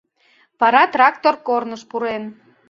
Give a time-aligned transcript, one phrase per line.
[0.59, 2.23] Вара трактор корныш пурен.